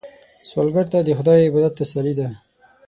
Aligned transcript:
سوالګر 0.49 0.85
ته 0.91 0.99
د 1.03 1.09
خدای 1.19 1.39
عبادت 1.47 1.73
تسلي 1.79 2.13
ده 2.19 2.27